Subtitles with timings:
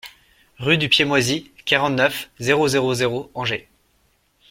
[0.57, 3.69] RUE DU PIED MOISI, quarante-neuf, zéro zéro zéro Angers